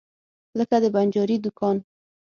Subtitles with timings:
[0.57, 1.77] لکه د بنجاري دکان.